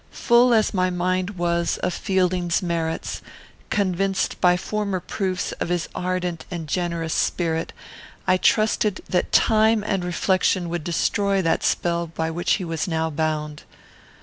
[0.09, 3.21] Full as my mind was of Fielding's merits,
[3.69, 7.71] convinced by former proofs of his ardent and generous spirit,
[8.25, 13.11] I trusted that time and reflection would destroy that spell by which he was now
[13.11, 13.61] bound.